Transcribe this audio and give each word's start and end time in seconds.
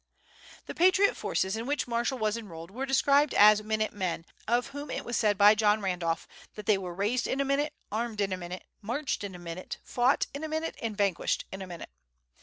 The 0.65 0.73
patriot 0.73 1.15
forces 1.15 1.55
in 1.55 1.67
which 1.67 1.87
Marshall 1.87 2.17
was 2.17 2.35
enrolled 2.35 2.71
were 2.71 2.87
described 2.87 3.35
as 3.35 3.61
minute 3.61 3.93
men, 3.93 4.25
of 4.47 4.69
whom 4.69 4.89
it 4.89 5.05
was 5.05 5.15
said 5.15 5.37
by 5.37 5.53
John 5.53 5.79
Randolph 5.79 6.27
that 6.55 6.65
they 6.65 6.79
"were 6.79 6.95
raised 6.95 7.27
in 7.27 7.39
a 7.39 7.45
minute, 7.45 7.75
armed 7.91 8.19
in 8.19 8.33
a 8.33 8.37
minute, 8.37 8.63
marched 8.81 9.23
in 9.23 9.35
a 9.35 9.37
minute, 9.37 9.77
fought 9.83 10.25
in 10.33 10.43
a 10.43 10.47
minute, 10.49 10.75
and 10.81 10.97
vanquished 10.97 11.45
in 11.51 11.61
a 11.61 11.67
minute." 11.67 11.91